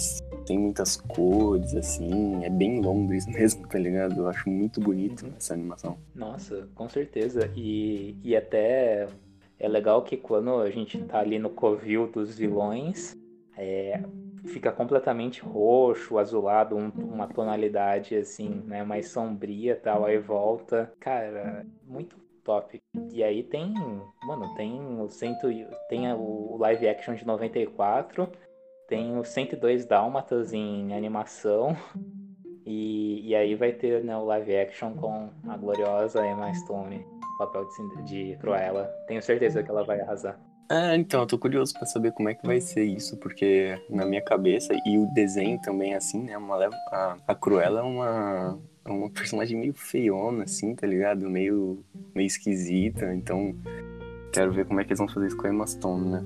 tem 0.46 0.58
muitas 0.58 0.96
cores, 0.96 1.74
assim, 1.74 2.42
é 2.42 2.48
bem 2.48 2.80
Londres 2.80 3.26
mesmo, 3.28 3.68
tá 3.68 3.78
ligado? 3.78 4.22
Eu 4.22 4.28
acho 4.28 4.48
muito 4.48 4.80
bonito 4.80 5.30
essa 5.36 5.52
animação. 5.52 5.98
Nossa, 6.14 6.66
com 6.74 6.88
certeza. 6.88 7.50
E, 7.54 8.16
e 8.24 8.34
até 8.34 9.06
é 9.58 9.68
legal 9.68 10.02
que 10.02 10.16
quando 10.16 10.54
a 10.60 10.70
gente 10.70 10.98
tá 11.04 11.20
ali 11.20 11.38
no 11.38 11.50
covil 11.50 12.06
dos 12.06 12.36
vilões, 12.36 13.16
é, 13.56 14.02
fica 14.46 14.70
completamente 14.70 15.42
roxo, 15.42 16.18
azulado, 16.18 16.76
um, 16.76 16.90
uma 16.96 17.26
tonalidade 17.26 18.14
assim, 18.14 18.62
né, 18.66 18.84
mais 18.84 19.08
sombria 19.08 19.76
tal, 19.76 20.04
aí 20.04 20.18
volta. 20.18 20.92
Cara, 21.00 21.66
muito 21.86 22.16
top. 22.44 22.78
E 23.12 23.22
aí 23.22 23.42
tem, 23.42 23.74
mano, 24.22 24.54
tem 24.54 24.80
o 25.00 25.08
cento, 25.08 25.48
tem 25.88 26.12
o 26.12 26.56
live 26.58 26.88
action 26.88 27.14
de 27.14 27.26
94 27.26 28.30
tem 28.88 29.18
os 29.18 29.28
102 29.28 29.84
Dálmatas 29.84 30.52
em 30.52 30.94
animação. 30.94 31.76
E, 32.64 33.28
e 33.28 33.34
aí 33.34 33.54
vai 33.54 33.72
ter 33.72 34.02
né, 34.02 34.16
o 34.16 34.24
live 34.24 34.56
action 34.56 34.94
com 34.94 35.30
a 35.46 35.56
gloriosa 35.56 36.26
Emma 36.26 36.52
Stone, 36.54 37.06
papel 37.38 37.66
de, 37.66 38.02
de 38.02 38.36
Cruella. 38.38 38.84
Tenho 39.06 39.22
certeza 39.22 39.62
que 39.62 39.70
ela 39.70 39.84
vai 39.84 40.00
arrasar. 40.00 40.38
É, 40.70 40.94
então, 40.96 41.20
eu 41.20 41.26
tô 41.26 41.38
curioso 41.38 41.72
para 41.72 41.86
saber 41.86 42.12
como 42.12 42.28
é 42.28 42.34
que 42.34 42.46
vai 42.46 42.60
ser 42.60 42.84
isso, 42.84 43.16
porque 43.16 43.80
na 43.88 44.04
minha 44.04 44.20
cabeça, 44.20 44.74
e 44.84 44.98
o 44.98 45.06
desenho 45.14 45.58
também, 45.62 45.94
assim, 45.94 46.22
né, 46.22 46.36
uma 46.36 46.56
leva, 46.56 46.76
a, 46.92 47.16
a 47.26 47.34
Cruella 47.34 47.80
é 47.80 47.82
uma, 47.82 48.58
é 48.84 48.90
uma 48.90 49.08
personagem 49.08 49.58
meio 49.58 49.72
feiona, 49.72 50.44
assim, 50.44 50.74
tá 50.74 50.86
ligado? 50.86 51.30
Meio, 51.30 51.82
meio 52.14 52.26
esquisita, 52.26 53.14
então 53.14 53.56
quero 54.30 54.52
ver 54.52 54.66
como 54.66 54.78
é 54.78 54.84
que 54.84 54.90
eles 54.90 54.98
vão 54.98 55.08
fazer 55.08 55.28
isso 55.28 55.38
com 55.38 55.46
a 55.46 55.50
Emma 55.50 55.66
Stone, 55.66 56.10
né, 56.10 56.22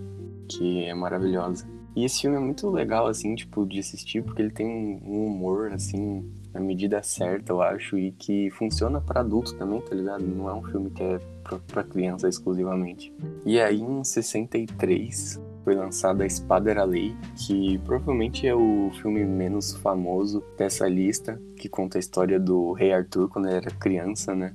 que 0.49 0.87
é 0.87 0.95
maravilhosa. 0.95 1.65
E 1.95 2.05
esse 2.05 2.23
filme 2.23 2.37
é 2.37 2.41
muito 2.41 2.69
legal, 2.69 3.07
assim, 3.07 3.37
tipo, 3.37 3.65
de 3.65 3.79
assistir, 3.79 4.25
porque 4.25 4.43
ele 4.43 4.51
tem 4.51 4.67
um 5.05 5.27
humor, 5.27 5.73
assim, 5.73 6.29
na 6.53 6.61
medida 6.61 7.03
certa, 7.03 7.53
eu 7.53 7.63
acho, 7.63 7.99
e 7.99 8.13
que 8.13 8.51
funciona 8.51 9.01
para 9.01 9.21
adulto 9.21 9.55
também, 9.57 9.81
tá 9.81 9.95
ligado? 9.95 10.25
Não 10.25 10.49
é 10.49 10.55
um 10.55 10.63
filme 10.63 10.91
que 10.91 11.03
é 11.03 11.21
para 11.67 11.83
criança 11.83 12.29
exclusivamente. 12.29 13.13
E 13.45 13.61
aí, 13.61 13.81
em 13.81 14.05
63, 14.05 15.41
foi 15.65 15.75
lançada 15.75 16.25
A 16.25 16.27
Espada 16.27 16.71
Era 16.71 16.85
Lei, 16.85 17.17
que 17.37 17.79
provavelmente 17.79 18.47
é 18.47 18.55
o 18.55 18.91
filme 19.01 19.25
menos 19.25 19.73
famoso 19.77 20.43
dessa 20.59 20.89
lista, 20.89 21.41
que 21.57 21.69
conta 21.69 21.99
a 21.99 22.01
história 22.01 22.39
do 22.39 22.73
Rei 22.73 22.93
Arthur 22.93 23.29
quando 23.29 23.47
ele 23.47 23.57
era 23.57 23.71
criança, 23.71 24.35
né? 24.35 24.55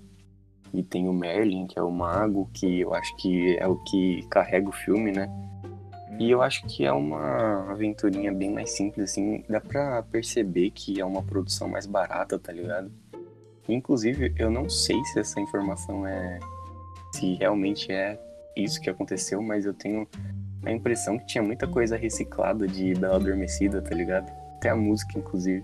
E 0.74 0.84
tem 0.84 1.08
o 1.08 1.14
Merlin, 1.14 1.66
que 1.66 1.80
é 1.80 1.82
o 1.82 1.90
mago, 1.90 2.50
que 2.54 2.82
eu 2.82 2.94
acho 2.94 3.16
que 3.18 3.58
é 3.58 3.68
o 3.68 3.78
que 3.78 4.26
carrega 4.30 4.70
o 4.70 4.74
filme, 4.74 5.12
né? 5.12 5.28
E 6.20 6.32
eu 6.32 6.42
acho 6.42 6.66
que 6.66 6.84
é 6.84 6.92
uma 6.92 7.72
aventurinha 7.72 8.32
bem 8.32 8.52
mais 8.52 8.72
simples, 8.72 9.12
assim. 9.12 9.44
Dá 9.48 9.62
pra 9.62 10.02
perceber 10.04 10.72
que 10.72 11.00
é 11.00 11.06
uma 11.06 11.22
produção 11.22 11.68
mais 11.68 11.86
barata, 11.86 12.40
tá 12.40 12.52
ligado? 12.52 12.92
Inclusive, 13.70 14.34
eu 14.38 14.50
não 14.50 14.70
sei 14.70 15.04
se 15.06 15.20
essa 15.20 15.40
informação 15.40 16.08
é. 16.08 16.40
Se 17.14 17.36
realmente 17.36 17.92
é 17.92 18.20
isso 18.56 18.82
que 18.82 18.90
aconteceu, 18.90 19.42
mas 19.42 19.66
eu 19.66 19.74
tenho 19.74 20.08
a 20.64 20.72
impressão 20.72 21.18
que 21.20 21.26
tinha 21.28 21.44
muita 21.44 21.68
coisa 21.68 21.96
reciclada 21.96 22.68
de 22.68 22.94
Bela 22.96 23.18
Adormecida, 23.18 23.82
tá 23.82 23.94
ligado? 23.94 24.32
Até 24.56 24.70
a 24.70 24.76
música, 24.76 25.18
inclusive. 25.18 25.64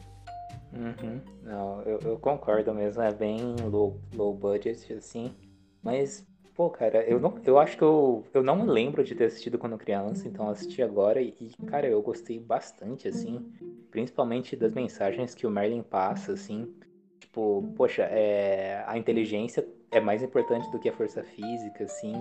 Uhum. 0.74 1.20
Não, 1.44 1.82
eu, 1.84 2.00
eu 2.00 2.20
concordo 2.20 2.74
mesmo, 2.74 3.02
é 3.02 3.14
bem 3.14 3.56
low, 3.64 4.00
low 4.14 4.34
budget, 4.34 4.94
assim. 4.94 5.34
Mas 5.82 6.26
Pô, 6.56 6.70
cara, 6.70 7.04
eu, 7.04 7.20
não, 7.20 7.40
eu 7.44 7.58
acho 7.58 7.76
que 7.76 7.84
eu, 7.84 8.24
eu 8.32 8.44
não 8.44 8.66
lembro 8.66 9.04
de 9.04 9.16
ter 9.16 9.26
assistido 9.26 9.58
quando 9.58 9.76
criança, 9.76 10.28
então 10.28 10.50
assisti 10.50 10.84
agora 10.84 11.20
e, 11.20 11.34
cara, 11.66 11.88
eu 11.88 12.00
gostei 12.02 12.40
bastante, 12.40 13.08
assim, 13.08 13.44
principalmente 13.90 14.56
das 14.56 14.72
mensagens 14.72 15.34
que 15.34 15.48
o 15.48 15.50
Merlin 15.50 15.82
passa, 15.82 16.34
assim, 16.34 16.72
tipo, 17.20 17.74
poxa, 17.76 18.04
é, 18.04 18.84
a 18.86 18.96
inteligência 18.96 19.68
é 19.90 20.00
mais 20.00 20.22
importante 20.22 20.70
do 20.72 20.80
que 20.80 20.90
a 20.90 20.94
força 20.94 21.24
física, 21.24 21.86
assim, 21.86 22.14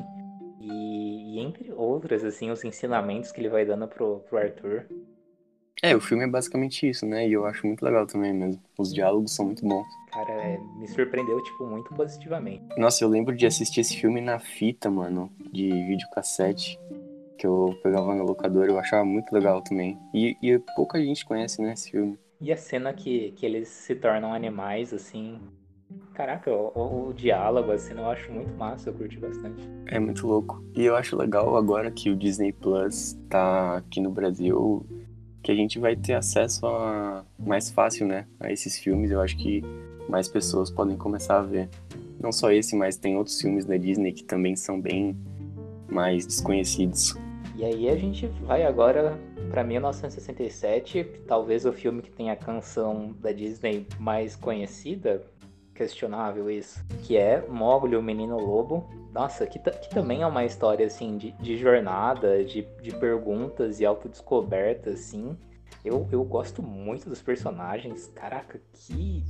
e, 0.58 1.36
e 1.36 1.38
entre 1.38 1.70
outras, 1.72 2.24
assim, 2.24 2.50
os 2.50 2.64
ensinamentos 2.64 3.32
que 3.32 3.40
ele 3.40 3.50
vai 3.50 3.66
dando 3.66 3.86
pro, 3.86 4.20
pro 4.20 4.38
Arthur. 4.38 4.86
É, 5.84 5.96
o 5.96 6.00
filme 6.00 6.22
é 6.22 6.28
basicamente 6.28 6.88
isso, 6.88 7.04
né? 7.04 7.26
E 7.26 7.32
eu 7.32 7.44
acho 7.44 7.66
muito 7.66 7.84
legal 7.84 8.06
também 8.06 8.32
mesmo. 8.32 8.62
Os 8.78 8.94
diálogos 8.94 9.34
são 9.34 9.46
muito 9.46 9.66
bons. 9.66 9.84
Cara, 10.12 10.32
é, 10.32 10.56
me 10.78 10.86
surpreendeu, 10.86 11.42
tipo, 11.42 11.66
muito 11.66 11.92
positivamente. 11.92 12.62
Nossa, 12.78 13.02
eu 13.02 13.08
lembro 13.08 13.34
de 13.34 13.44
assistir 13.46 13.80
esse 13.80 13.96
filme 13.96 14.20
na 14.20 14.38
fita, 14.38 14.88
mano, 14.88 15.28
de 15.52 15.70
videocassete. 15.88 16.78
Que 17.36 17.48
eu 17.48 17.76
pegava 17.82 18.14
no 18.14 18.22
locador, 18.22 18.66
eu 18.66 18.78
achava 18.78 19.04
muito 19.04 19.32
legal 19.32 19.60
também. 19.60 19.98
E, 20.14 20.36
e 20.40 20.56
pouca 20.76 21.02
gente 21.02 21.24
conhece, 21.24 21.60
né, 21.60 21.72
esse 21.72 21.90
filme. 21.90 22.16
E 22.40 22.52
a 22.52 22.56
cena 22.56 22.92
que, 22.92 23.32
que 23.32 23.44
eles 23.44 23.66
se 23.66 23.96
tornam 23.96 24.32
animais, 24.32 24.94
assim. 24.94 25.40
Caraca, 26.14 26.48
o, 26.48 27.08
o, 27.08 27.12
diálogo, 27.12 27.72
assim, 27.72 27.94
eu 27.94 28.08
acho 28.08 28.30
muito 28.30 28.54
massa, 28.54 28.90
eu 28.90 28.94
curti 28.94 29.18
bastante. 29.18 29.68
É 29.86 29.98
muito 29.98 30.28
louco. 30.28 30.62
E 30.76 30.84
eu 30.84 30.94
acho 30.94 31.16
legal 31.16 31.56
agora 31.56 31.90
que 31.90 32.08
o 32.08 32.16
Disney 32.16 32.52
Plus 32.52 33.18
tá 33.28 33.78
aqui 33.78 34.00
no 34.00 34.12
Brasil 34.12 34.86
que 35.42 35.50
a 35.50 35.54
gente 35.54 35.78
vai 35.78 35.96
ter 35.96 36.14
acesso 36.14 36.66
a 36.66 37.24
mais 37.38 37.70
fácil, 37.70 38.06
né, 38.06 38.26
a 38.38 38.52
esses 38.52 38.78
filmes. 38.78 39.10
Eu 39.10 39.20
acho 39.20 39.36
que 39.36 39.62
mais 40.08 40.28
pessoas 40.28 40.70
podem 40.70 40.96
começar 40.96 41.38
a 41.38 41.42
ver. 41.42 41.68
Não 42.20 42.30
só 42.30 42.52
esse, 42.52 42.76
mas 42.76 42.96
tem 42.96 43.16
outros 43.16 43.40
filmes 43.40 43.64
da 43.64 43.76
Disney 43.76 44.12
que 44.12 44.22
também 44.22 44.54
são 44.54 44.80
bem 44.80 45.16
mais 45.88 46.24
desconhecidos. 46.24 47.14
E 47.56 47.64
aí 47.64 47.88
a 47.88 47.96
gente 47.96 48.26
vai 48.44 48.64
agora 48.64 49.18
para 49.50 49.62
1967, 49.62 51.04
talvez 51.26 51.66
o 51.66 51.72
filme 51.72 52.00
que 52.00 52.10
tem 52.10 52.30
a 52.30 52.36
canção 52.36 53.14
da 53.20 53.32
Disney 53.32 53.86
mais 53.98 54.34
conhecida, 54.34 55.22
questionável 55.74 56.50
isso, 56.50 56.82
que 57.02 57.16
é 57.16 57.44
Mogli, 57.48 57.96
o 57.96 58.02
Menino 58.02 58.38
Lobo, 58.38 58.88
Nossa, 59.12 59.46
que, 59.46 59.58
que 59.58 59.90
também 59.90 60.22
é 60.22 60.26
uma 60.26 60.44
história, 60.44 60.86
assim, 60.86 61.18
de, 61.18 61.32
de 61.32 61.56
jornada, 61.58 62.42
de, 62.42 62.62
de 62.80 62.96
perguntas 62.96 63.78
e 63.78 63.84
autodescoberta, 63.84 64.90
assim. 64.90 65.36
Eu, 65.84 66.08
eu 66.10 66.24
gosto 66.24 66.62
muito 66.62 67.10
dos 67.10 67.20
personagens. 67.20 68.06
Caraca, 68.14 68.58
que. 68.72 69.22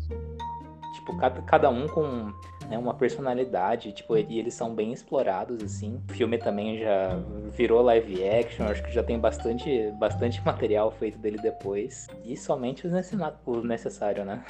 Tipo, 1.03 1.17
cada, 1.17 1.43
cada 1.43 1.69
um 1.69 1.89
com 1.89 2.33
né, 2.69 2.79
uma 2.79 2.95
personalidade, 2.95 3.93
tipo, 3.93 4.17
e 4.17 4.39
eles 4.39 4.55
são 4.55 4.73
bem 4.73 4.93
explorados, 4.93 5.61
assim. 5.65 6.01
O 6.09 6.13
filme 6.13 6.39
também 6.39 6.79
já 6.79 7.17
virou 7.51 7.83
live 7.83 8.25
action, 8.25 8.67
acho 8.67 8.85
que 8.85 8.93
já 8.93 9.03
tem 9.03 9.19
bastante, 9.19 9.91
bastante 9.99 10.41
material 10.47 10.93
feito 10.93 11.19
dele 11.19 11.39
depois. 11.39 12.07
E 12.25 12.37
somente 12.37 12.87
o 12.87 13.65
necessário, 13.65 14.25
né? 14.25 14.45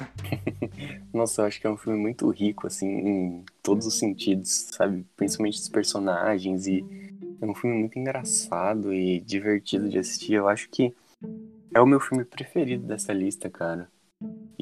Nossa, 1.12 1.40
eu 1.40 1.46
acho 1.46 1.58
que 1.58 1.66
é 1.66 1.70
um 1.70 1.76
filme 1.78 1.98
muito 1.98 2.28
rico, 2.28 2.66
assim, 2.66 2.86
em 2.86 3.44
todos 3.62 3.86
os 3.86 3.98
sentidos, 3.98 4.68
sabe? 4.72 5.06
Principalmente 5.16 5.58
dos 5.58 5.70
personagens 5.70 6.66
e 6.66 6.84
é 7.40 7.46
um 7.46 7.54
filme 7.54 7.78
muito 7.78 7.98
engraçado 7.98 8.92
e 8.92 9.20
divertido 9.20 9.88
de 9.88 9.98
assistir. 9.98 10.34
Eu 10.34 10.48
acho 10.48 10.68
que 10.68 10.94
é 11.74 11.80
o 11.80 11.86
meu 11.86 11.98
filme 11.98 12.26
preferido 12.26 12.86
dessa 12.86 13.14
lista, 13.14 13.48
cara. 13.48 13.88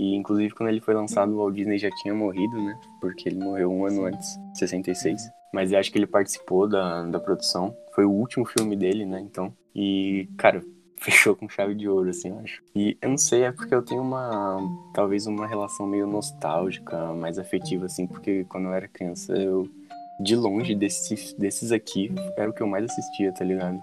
E 0.00 0.14
inclusive 0.14 0.54
quando 0.54 0.70
ele 0.70 0.80
foi 0.80 0.94
lançado, 0.94 1.30
o 1.34 1.36
Walt 1.36 1.54
Disney 1.54 1.76
já 1.76 1.90
tinha 1.90 2.14
morrido, 2.14 2.56
né? 2.56 2.74
Porque 3.02 3.28
ele 3.28 3.38
morreu 3.38 3.70
um 3.70 3.84
ano 3.84 4.06
antes, 4.06 4.40
66. 4.54 5.30
Mas 5.52 5.72
eu 5.72 5.78
acho 5.78 5.92
que 5.92 5.98
ele 5.98 6.06
participou 6.06 6.66
da, 6.66 7.02
da 7.02 7.20
produção. 7.20 7.76
Foi 7.94 8.06
o 8.06 8.10
último 8.10 8.46
filme 8.46 8.74
dele, 8.74 9.04
né? 9.04 9.20
Então. 9.20 9.52
E, 9.74 10.26
cara, 10.38 10.64
fechou 10.96 11.36
com 11.36 11.50
chave 11.50 11.74
de 11.74 11.86
ouro, 11.86 12.08
assim, 12.08 12.30
eu 12.30 12.38
acho. 12.38 12.62
E 12.74 12.96
eu 13.02 13.10
não 13.10 13.18
sei, 13.18 13.42
é 13.42 13.52
porque 13.52 13.74
eu 13.74 13.82
tenho 13.82 14.00
uma. 14.00 14.58
Talvez 14.94 15.26
uma 15.26 15.46
relação 15.46 15.86
meio 15.86 16.06
nostálgica, 16.06 17.12
mais 17.12 17.38
afetiva, 17.38 17.84
assim, 17.84 18.06
porque 18.06 18.44
quando 18.44 18.68
eu 18.68 18.72
era 18.72 18.88
criança, 18.88 19.34
eu. 19.34 19.68
De 20.18 20.34
longe 20.34 20.74
desses, 20.74 21.34
desses 21.34 21.72
aqui, 21.72 22.10
era 22.36 22.48
o 22.48 22.52
que 22.54 22.62
eu 22.62 22.66
mais 22.66 22.84
assistia, 22.84 23.32
tá 23.32 23.44
ligado? 23.44 23.80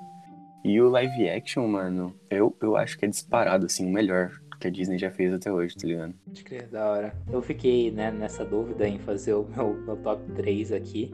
E 0.64 0.82
o 0.82 0.90
live 0.90 1.30
action, 1.30 1.68
mano, 1.68 2.14
eu, 2.30 2.56
eu 2.62 2.76
acho 2.76 2.98
que 2.98 3.06
é 3.06 3.08
disparado, 3.08 3.66
assim, 3.66 3.88
o 3.88 3.90
melhor 3.92 4.32
que 4.60 4.68
a 4.68 4.72
Disney 4.72 4.98
já 4.98 5.12
fez 5.12 5.34
até 5.34 5.52
hoje, 5.52 5.76
tá 5.76 5.88
ligado? 5.88 6.14
Acho 6.32 6.44
que 6.44 6.56
é 6.56 6.64
da 6.64 6.90
hora. 6.90 7.16
Eu 7.32 7.42
fiquei, 7.42 7.92
né, 7.92 8.12
nessa 8.12 8.44
dúvida 8.44 8.88
em 8.88 9.00
fazer 9.00 9.34
o 9.34 9.44
meu, 9.44 9.74
meu 9.74 9.98
top 9.98 10.32
3 10.34 10.72
aqui, 10.72 11.12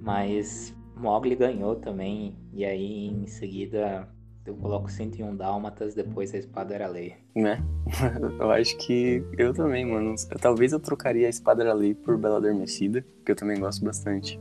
mas 0.00 0.74
Mogli 0.96 1.34
ganhou 1.34 1.76
também, 1.76 2.36
e 2.52 2.64
aí 2.64 3.08
em 3.08 3.26
seguida 3.26 4.08
eu 4.46 4.54
coloco 4.54 4.88
101 4.88 5.36
Dálmatas, 5.36 5.94
depois 5.94 6.32
a 6.32 6.38
Espada 6.38 6.74
era 6.74 6.86
Lei. 6.86 7.14
Né? 7.34 7.60
eu 8.38 8.50
acho 8.50 8.76
que 8.78 9.22
eu 9.36 9.52
também, 9.52 9.84
mano. 9.84 10.14
Talvez 10.40 10.72
eu 10.72 10.80
trocaria 10.80 11.26
a 11.26 11.30
Espada 11.30 11.62
era 11.62 11.74
Lei 11.74 11.94
por 11.94 12.16
Bela 12.16 12.36
Adormecida, 12.36 13.04
que 13.24 13.32
eu 13.32 13.36
também 13.36 13.58
gosto 13.58 13.84
bastante. 13.84 14.40